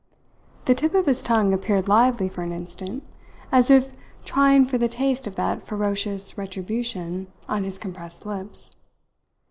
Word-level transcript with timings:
The 0.65 0.73
tip 0.73 0.95
of 0.95 1.05
his 1.05 1.21
tongue 1.21 1.53
appeared 1.53 1.87
lively 1.87 2.27
for 2.27 2.41
an 2.41 2.51
instant, 2.51 3.03
as 3.51 3.69
if 3.69 3.95
trying 4.25 4.65
for 4.65 4.79
the 4.79 4.87
taste 4.89 5.27
of 5.27 5.35
that 5.35 5.61
ferocious 5.61 6.39
retribution 6.39 7.27
on 7.47 7.63
his 7.65 7.77
compressed 7.77 8.25
lips. 8.25 8.77